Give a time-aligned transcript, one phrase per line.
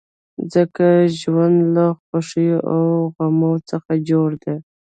[0.53, 0.85] ځکه
[1.19, 2.83] ژوند له خوښیو او
[3.15, 4.55] غمو څخه جوړ دی.